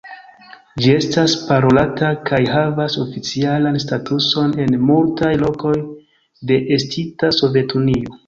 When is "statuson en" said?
3.85-4.79